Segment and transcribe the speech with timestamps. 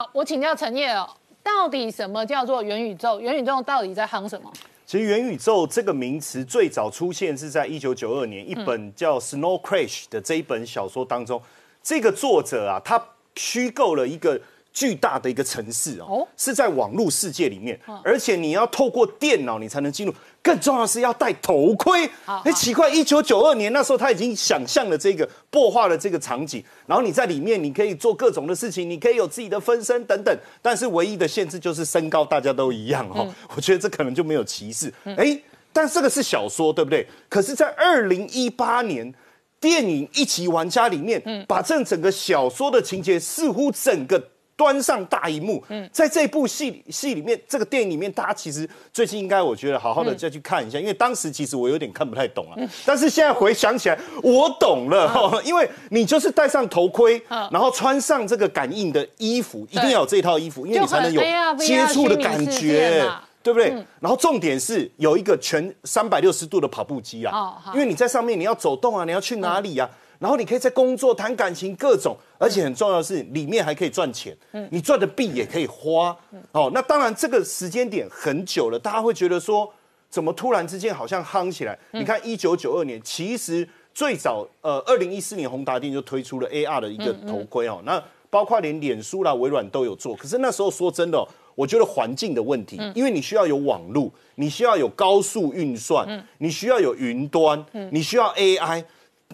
[0.00, 1.08] 好，我请教陈烨哦，
[1.42, 3.18] 到底什么叫做元宇宙？
[3.18, 4.48] 元宇宙到底在夯什么？
[4.86, 11.42] 其实元宇宙这个名词最早出现是在一九九二年一本叫《Snow Crash》的这一本小说当中，
[11.82, 14.40] 这个作者啊，他虚构了一个。
[14.72, 20.14] 巨大的一个城市哦，是在网络世界里面，而且你要透过电脑你才能进入。
[20.40, 22.08] 更重要的是要戴头盔。
[22.24, 30.34] 哎，奇怪，一九九二年那时候他已经想象了这个破画的这个场景，然后你在里面你可以做各种的事情，你可以有自己的分身等等。
[30.62, 33.26] 但是唯一的限制就是身高，大家都一样哈。
[33.56, 34.90] 我觉得这可能就没有歧视。
[35.04, 35.38] 哎，
[35.72, 37.06] 但这个是小说对不对？
[37.28, 39.12] 可是，在二零一八年
[39.60, 44.22] 电影《一级玩家》里面，把这整个小说的情节似乎整个。
[44.58, 45.62] 端上大荧幕，
[45.92, 61.22] 在这部戏戏里面，这个电影里面，大家其实最近应该我觉得好好的再去看一下，因为当时其实我有点看不太懂啊，但是现在回想起来，我懂了， 因为你就是戴上头盔，然后穿上这个感应的衣服，一定要有这套衣服，因为你才能有
[61.56, 63.08] 接触的感觉，
[63.44, 63.72] 对不对？
[64.00, 69.88] 然后重点是有一个全三百六十度的跑步机啊，因为你在上面你要走动啊，你要去哪里呀？
[70.18, 74.36] 然后你可以在工作、谈感情各种，而且很重要的是，里面还可以赚钱。
[74.52, 76.16] 嗯，你赚的币也可以花。
[76.52, 79.72] 哦，那当然这个时间点很久了，大家会觉得说，
[80.10, 81.78] 怎么突然之间好像夯起来？
[81.92, 87.80] 你看一九九二年，其实最早呃，二零一四年宏达电就推出了 AR 的一个头盔哦。
[87.84, 90.16] 那包括连脸书啦、微软都有做。
[90.16, 98.84] 可是那时候说真的，我觉得环境的问题，因为你需要有网络，你需要有高速运算，你需要有云端，你需要 AI。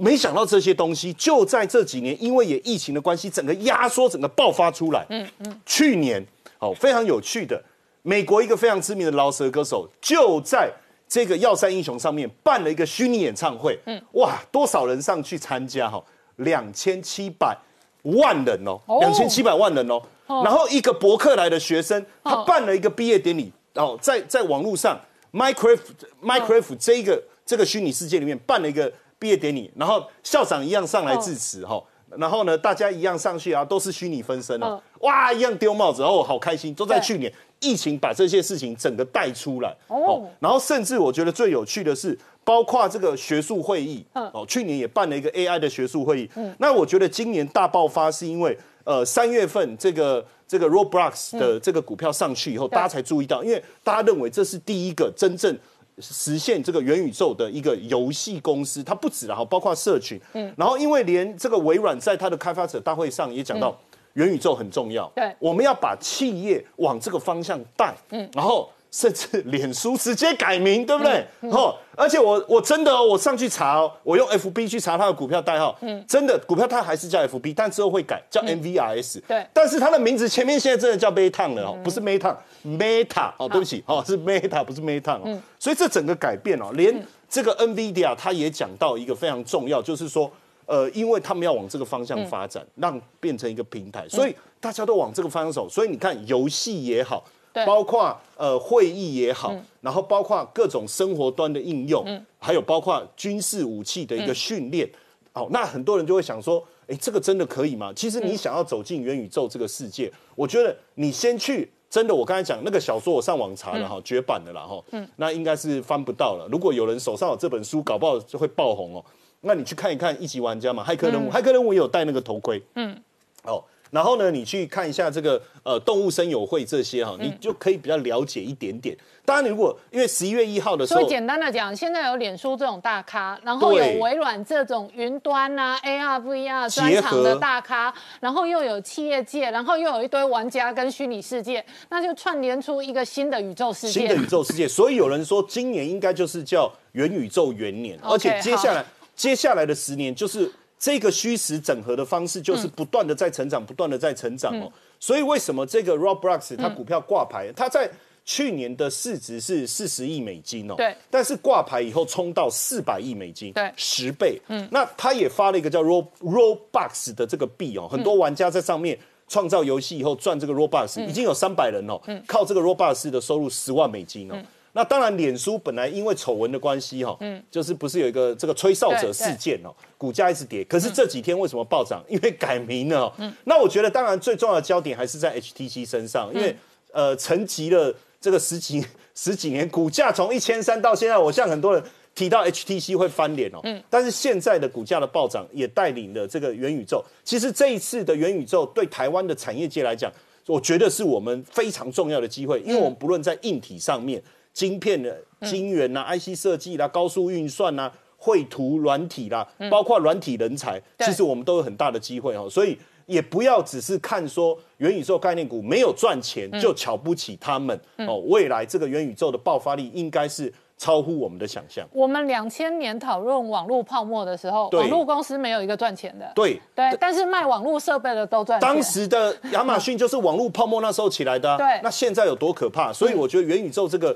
[0.00, 5.06] 没想到这些东西就在这几年，因为也疫情的关系，整个压缩，整个爆发出来。
[5.09, 5.61] 嗯嗯。
[5.64, 6.25] 去年，
[6.59, 7.62] 哦，非常有趣的，
[8.03, 10.69] 美国一个非常知名的饶舌歌手，就在
[11.09, 13.78] 这个药山英雄上面办了一个虚拟演唱会。
[13.87, 14.03] 嗯。
[14.15, 15.89] 哇，多少人上去参加？
[15.89, 16.03] 哈，
[16.37, 17.56] 两千七百
[18.03, 20.03] 万人哦，两千七百万人哦。
[20.27, 25.00] 然后一个伯克莱的学生，他办了一个毕业典礼，哦，在在网络上
[25.33, 25.78] ，Minecraft
[26.20, 28.93] Minecraft 这一个这个虚拟世界里面办了一个。
[29.19, 31.82] 毕业典礼，然后校长一样上来致辞哈，
[32.16, 36.75] 然后呢，大家一样上去啊，都是虚拟分身啊，哇，一样丢帽子，哦，好开心。
[36.75, 46.30] 都在去年疫情把这些事情整个带出来哦，然后甚至我觉得最有趣的是，包括这个学术会议哦，去年也办了一个 AI 的学术会议。
[46.36, 55.58] 嗯，那我觉得今年大爆发是因为呃三月份这个这个 Roblox 的这个股票上去以后，大家才注意到，因为大家认为这是第一个真正。
[56.00, 63.77] 实现这个元宇宙的一个游戏公司，它不止了哈，包括社群，嗯，然后因为连这个微软在它的开发者大会上也讲到
[64.15, 68.69] 元宇宙很重要，对，我们要把企业往这个方向带，嗯，然后。
[68.94, 71.27] 甚至脸书直接改名，对不对？
[71.50, 90.31] 哦，而且我我真的我上去查哦，我用 FB 去查它的股票代号，嗯，真的股票它还是叫 FB，但之后会改叫 MVRS，对，但是它的名字前面现在真的叫 Meta 了哦，不是 Meta，Meta 哦，对不起哦，是 Meta 不是 Meta 哦，所以这整个改变哦，连这个 NVIDIA 它也讲到一个非常重要，就是说，
[90.66, 97.25] 呃，因为他们要往这个方向发展，让变成一个平台，所以大家都往这个方向走，所以你看游戏也好。
[97.66, 102.04] 包括呃会议也好，然后包括各种生活端的应用，
[102.38, 104.91] 还有包括军事武器的一个训练，
[105.34, 107.92] 哦，那很多人就会想说，哎，这个真的可以吗？
[107.94, 115.09] 其实你想要走进元宇宙这个世界，我觉得你先去，真的，我刚才讲那个小说，我上网查了哈，绝版的啦哈，嗯。
[115.16, 116.48] 那应该是翻不到了。
[116.50, 119.04] 如果有人手上有这本书，搞不好就会爆红哦。
[119.42, 123.00] 那你去看一看一级玩家嘛，骇客任务，骇客任务也有戴那个头盔，嗯，
[123.44, 123.62] 哦。
[123.94, 128.97] 然后呢，你去看一下这个呃动物森友会这些哈，你就可以比较了解一点点。
[129.25, 144.00] 当然，如果因为十一月一号的时候，所以简单的讲，现在有脸书这种大咖，然后有微软这种云端啊 AR VR 专场的大咖，然后又有企业界，然后又有一堆玩家跟虚拟世界，那就串联出一个新的宇宙世界。
[144.00, 148.84] 新的宇宙世界，所以有人说今年应该就是叫元宇宙元年， 而且接下来
[149.15, 150.50] 接下来的十年就是。
[150.78, 154.70] 这个虚实整合的方式就是不断的在成长，不断的在成长哦。
[155.00, 157.91] 所以为什么这个 Roblox 它股票挂牌，它在
[158.24, 160.74] 去年的市值是四十亿美金哦。
[160.76, 160.94] 对。
[161.10, 164.41] 但是挂牌以后冲到四百亿美金，对，十倍。
[164.48, 164.66] 嗯。
[164.71, 168.98] 那它也发了一个叫 Rob Roblox 的这个币哦，很多玩家在上面
[169.28, 174.36] 创造游戏以后赚这个 Robux，已经有三百人哦，靠这个 Robux 的收入十万美金哦。
[174.76, 180.65] 那当然，脸书本来因为丑闻的关系，哈，嗯，就是不是有一个这个吹哨者事件哦，股价一直跌。
[180.65, 182.04] 可是这几天为什么暴涨？
[182.09, 183.12] 因为改名了。
[183.18, 186.54] 嗯，那我觉得当然最重要的焦点还是在 HTC 身上，因为
[186.92, 188.84] 呃，沉寂了这个十几
[189.15, 191.80] 十几年，股价从一千三到现在，我像很多人
[192.15, 197.04] 提到 HTC 会翻脸哦，嗯，但是现在的股价的暴涨也带领了这个元宇宙。
[197.22, 200.12] 其实这一次的元宇宙对台湾的产业界来讲。
[200.47, 204.22] 我觉得是我们非常重要的机会，因为我们不论在硬体上面，
[204.54, 212.48] 晶片的晶圆呐、IC 设计啦、高速运算呐、绘图软体啦，包括软体人才，其实我们都有很大的机会哦。
[212.48, 218.18] 所以也不要只是看说元宇宙概念股没有赚钱就瞧不起他们哦。
[218.28, 220.51] 未来这个元宇宙的爆发力应该是。
[220.77, 221.86] 超乎我们的想象。
[221.92, 226.30] 我们两千年讨论网络泡沫的时候，网络公司没有一个赚钱的。
[226.34, 228.68] 对对，但是卖网络设备的都赚钱。
[228.68, 231.56] 当时的亚马逊就是网络泡沫那时候起来的。
[231.56, 232.92] 对，那现在有多可怕？
[232.92, 234.15] 所以我觉得元宇宙这个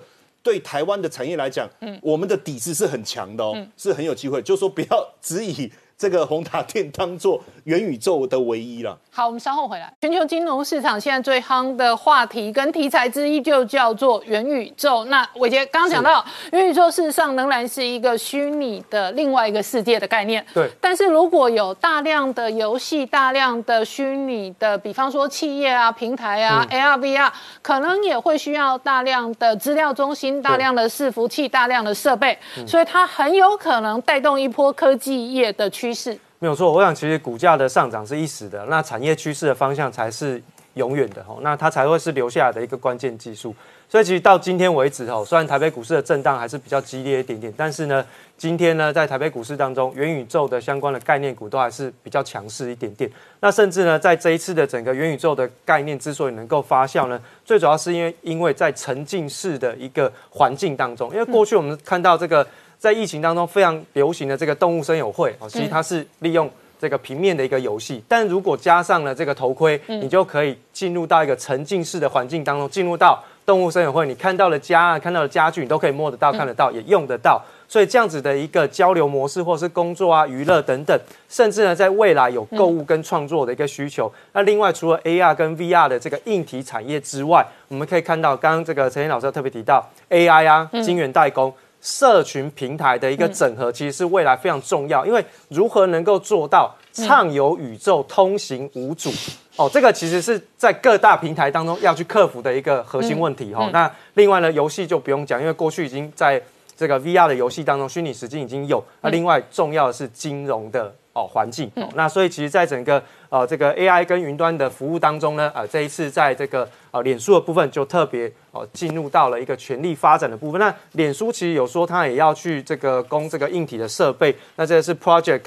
[0.49, 4.41] 对台湾的产业来讲，嗯，我们的底子是很强的哦，是很有机会。
[4.41, 5.71] 就说不要 只以。
[5.99, 8.97] 这个宏达电当做元宇宙的唯一了。
[9.11, 9.93] 好，我们稍后回来。
[10.00, 15.05] 全球金融市场现在最夯的话题跟题材之一就叫做元宇宙。
[15.06, 20.47] 那伟杰刚刚讲到，元宇宙事实上仍然是一个虚拟的另外一个世界的概念。
[20.55, 20.71] 对。
[20.81, 27.29] 但是如果有大量的游戏、大量的虚拟的，比方说企业啊、平台啊、AR、VR，
[27.61, 35.88] 可能也会需要大量的资料中心、大量的伺服器、大量的设备，所以它很有可能带动一波科技业的趋。
[35.88, 40.40] 趋势没有错，我想其实股价的上涨是一时的，那产业趋势的方向才是
[40.75, 43.55] 永远的吼，那它才会是留下来的一个关键技术。
[43.88, 48.05] 所以其实到今天为止吼，虽然台北股市的震荡还是比较激烈一点点，但是呢，
[48.37, 53.11] 今天呢在台北股市当中，元宇宙的相关的概念股都还是比较强势一点点。
[53.40, 62.46] 那甚至呢，在这一次的整个元宇宙的概念之所以能够发酵呢，最主要是因为因为在沉浸式的一个环境当中，因为过去我们看到这个。
[62.78, 66.48] 在疫情当中非常流行的这个动物声友会哦，其实它是利用
[66.80, 77.42] 这个平面的一个游戏，但如果加上了这个头盔，你就可以进入到一个沉浸式的环境当中，进入到动物声友会，你看到了家啊，看到了家具，你都可以摸得到、看得到，也用得到。
[77.70, 80.98] 所以这样子的一个交流模式，或是工作啊、娱乐等等，
[81.28, 84.10] 甚至呢，在未来有购物跟创作的一个需求。
[84.32, 91.52] 那另外，除了 AR 跟 VR 的这个硬体产业之外，我们可以看到，刚刚这个陈燕老师特别提到 AI 啊，晶圆代工。
[91.80, 95.06] 社群平台的一个整合，其实是未来非常重要。
[95.06, 99.10] 因为如何能够做到畅游宇宙、通行无阻，
[99.56, 103.70] 哦，这个其实是在各大平台当中要去克服的一个核心问题哈。
[103.72, 106.42] 那另外呢，游戏就不用讲，因为过去已经在
[106.76, 108.82] 这个 VR 的游戏当中，虚拟实境已经有。
[109.00, 110.94] 那另外重要的是金融的。
[111.19, 120.61] 哦，环境哦，那所以其实，在整个呃这个 AI 跟云端的服务当中呢，呃，这一次在这个呃脸书的部分就特别哦进入到了一个全力发展的部分。
[120.61, 124.32] 那脸书其实有说，它也要去这个供这个硬体的设备。
[124.55, 125.41] 那这个是 Project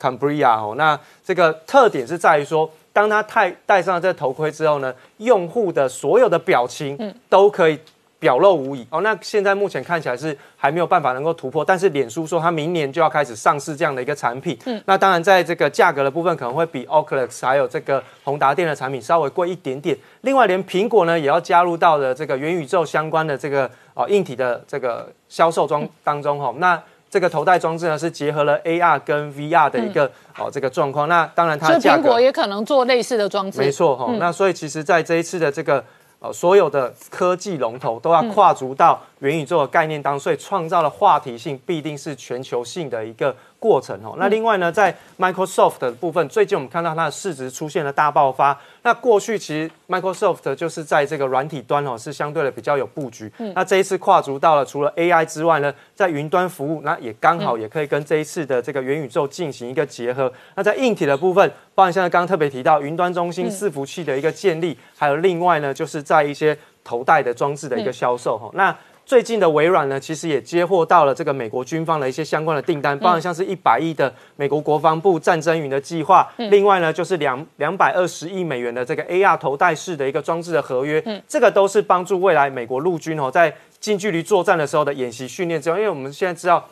[0.00, 7.78] Cambria 哦，那这个特点是在于说，当他戴戴上了这个头盔之后呢，用户的所有的表情都可以。
[8.20, 19.96] 表露无遗哦，那现在目前看起来是还没有办法能够突破，但是脸书说它明年就要开始上市这样的一个产品，嗯，那当然在这个价格的部分可能会比 Oculus 还有这个宏达电的产品稍微贵一点点。
[20.20, 26.54] 另外，连苹果呢也要加入到的这个元宇宙相关的这个哦硬体的这个销售装当中哈。
[26.58, 26.78] 那
[27.08, 30.04] 这个头戴装置呢是结合了 AR 跟 VR 的一个
[30.38, 31.08] 哦这个状况。
[31.08, 34.12] 那当然它苹果也可能做类似的装置，没错哈。
[34.18, 35.82] 那所以其实在这一次的这个。
[36.20, 43.34] 呃，所有的科技龙头都要跨足到元宇宙的概念当中，所以创造的话题性必定是全球性的一个。
[43.60, 48.58] 过程哦，那另外呢，在 Microsoft 的部分，最近我们看到它的市值出现了大爆发。
[48.82, 53.30] 那过去其实 Microsoft 就是在这个软体端哦，是相对的比较有布局。
[53.54, 60.32] 那这一次跨足到了除了 AI 之外呢，在云端服务，那也刚好也可以跟这一次的这个元宇宙进行一个结合。
[60.54, 68.50] 那在硬体的部分，包含现在刚刚特别提到云端中心伺服器的一个建立，还有另外呢，就是在一些头戴的装置的一个销售哈。
[68.54, 68.74] 那
[69.10, 86.64] 最近的微软呢，其实也接获到了这个美国军方的一些相关的订单，包含像是一百亿的美国国防部战争云的计划，另外呢就是两两百二十亿美元的这个 AR 头戴式的一个装置的合约，这个都是帮助未来美国陆军哦在近距离作战的时候的演习训练之后，因为我们现在知道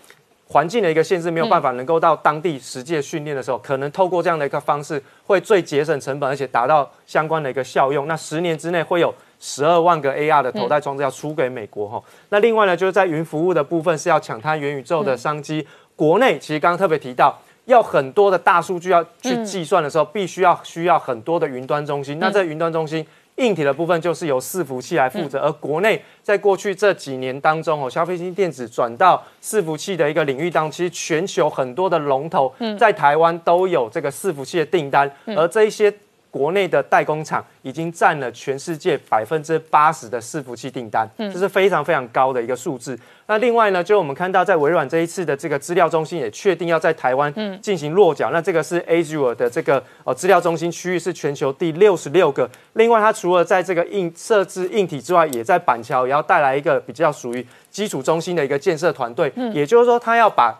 [0.46, 8.06] 环境的一个限制，没有办法能够到当地实际训练的时候，可能透过这样的一个方式，会最节省成本，而且达到相关的一个效用。
[8.06, 9.12] 那十年之内会有。
[9.40, 15.64] 十二万个 AR 的头戴装置要出给美国哈，那另外呢，就是在云服务的部分是要抢它元宇宙的商机。
[15.94, 22.18] 国内其实刚刚特别提到，要很多的大数据要去计算的时候，必须要需要很多的云端中心。
[22.18, 25.38] 那这云端中心硬体的部分就是由伺服器来负责。
[25.40, 35.92] 而国内在过去这几年当中哦，消费性电子转到伺服器的一个领域当中，其实全球很多的龙头在台湾都有这个伺服器的订单，而这一些。
[36.30, 42.98] 国内的代工厂已经占了全世界百分之八十的伺服器订单，这是非常非常高的一个数字。
[43.26, 52.48] 那另外呢，就我们看到在微软这一次的这个资料中心也确定要在台湾进行落脚，那这个是 Azure 的这个呃资料中心区域是全球第六十六个。
[52.74, 60.58] 另外，它除了在这个硬设置硬体之外，也在板桥也要带来一个比较属于基础中心的一个建设团队，也就是说，它要把。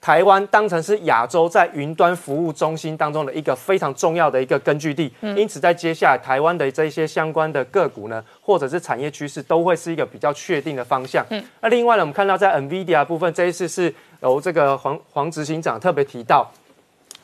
[0.00, 11.22] 台湾当成是亚洲在云端服务中心当中的一个非常重要的一个根据地，因此在接下来台湾的这些相关的个股呢，或者是产业趋势，都会是一个比较确定的方向。
[11.60, 16.50] 那另外呢，我们看到在 NVIDIA 部分，这一次是由这个黄黄执行长特别提到，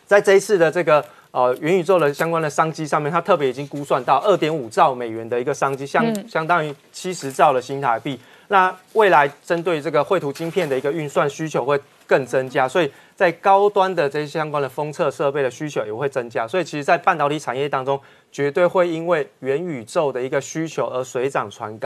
[0.05, 8.21] 在这一次的这个呃元宇宙的相关的商机上面，他特别已经估算到二点五兆美元的一个商机，相相当于七十兆的新台币。
[8.49, 11.81] 那未来针对这个绘图晶片的一个运算需求会。
[12.07, 17.99] 更增加，所以在高端的这些相关的封测设备的需求也会增加，所以其实，在半导体产业当中，
[18.31, 21.75] 绝对会因为元宇宙的一个需求而水涨船高。